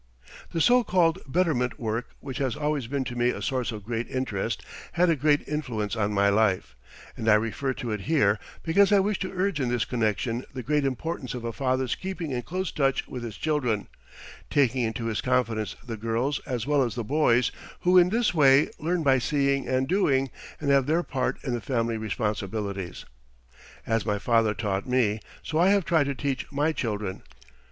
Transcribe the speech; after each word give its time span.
The 0.51 0.61
so 0.61 0.83
called 0.83 1.19
betterment 1.27 1.79
work 1.79 2.07
which 2.21 2.39
has 2.39 2.55
always 2.55 2.87
been 2.87 3.03
to 3.03 3.15
me 3.15 3.29
a 3.29 3.39
source 3.39 3.71
of 3.71 3.83
great 3.85 4.09
interest 4.09 4.65
had 4.93 5.11
a 5.11 5.15
great 5.15 5.47
influence 5.47 5.95
on 5.95 6.11
my 6.11 6.27
life, 6.29 6.75
and 7.15 7.29
I 7.29 7.35
refer 7.35 7.75
to 7.75 7.91
it 7.91 8.01
here 8.01 8.39
because 8.63 8.91
I 8.91 8.99
wish 8.99 9.19
to 9.19 9.31
urge 9.31 9.59
in 9.59 9.69
this 9.69 9.85
connection 9.85 10.43
the 10.55 10.63
great 10.63 10.85
importance 10.85 11.35
of 11.35 11.43
a 11.43 11.53
father's 11.53 11.93
keeping 11.93 12.31
in 12.31 12.41
close 12.41 12.71
touch 12.71 13.07
with 13.07 13.21
his 13.21 13.37
children, 13.37 13.89
taking 14.49 14.81
into 14.81 15.05
his 15.05 15.21
confidence 15.21 15.75
the 15.85 15.97
girls 15.97 16.39
as 16.47 16.65
well 16.65 16.81
as 16.81 16.95
the 16.95 17.03
boys, 17.03 17.51
who 17.81 17.99
in 17.99 18.09
this 18.09 18.33
way 18.33 18.71
learn 18.79 19.03
by 19.03 19.19
seeing 19.19 19.67
and 19.67 19.87
doing, 19.87 20.31
and 20.59 20.71
have 20.71 20.87
their 20.87 21.03
part 21.03 21.37
in 21.43 21.53
the 21.53 21.61
family 21.61 21.95
responsibilities. 21.99 23.05
As 23.85 24.03
my 24.03 24.17
father 24.17 24.55
taught 24.55 24.89
me, 24.89 25.19
so 25.43 25.59
I 25.59 25.69
have 25.69 25.85
tried 25.85 26.05
to 26.05 26.15
teach 26.15 26.51
my 26.51 26.71
children. 26.73 27.21